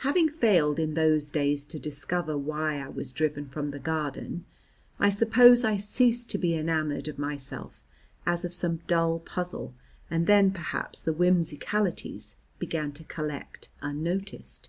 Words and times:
Having 0.00 0.28
failed 0.28 0.78
in 0.78 0.92
those 0.92 1.30
days 1.30 1.64
to 1.64 1.78
discover 1.78 2.36
why 2.36 2.78
I 2.78 2.88
was 2.90 3.10
driven 3.10 3.48
from 3.48 3.70
the 3.70 3.78
garden, 3.78 4.44
I 5.00 5.08
suppose 5.08 5.64
I 5.64 5.78
ceased 5.78 6.28
to 6.32 6.36
be 6.36 6.52
enamoured 6.54 7.08
of 7.08 7.18
myself, 7.18 7.82
as 8.26 8.44
of 8.44 8.52
some 8.52 8.82
dull 8.86 9.18
puzzle, 9.18 9.72
and 10.10 10.26
then 10.26 10.50
perhaps 10.50 11.00
the 11.00 11.14
whimsicalities 11.14 12.36
began 12.58 12.92
to 12.92 13.04
collect 13.04 13.70
unnoticed. 13.80 14.68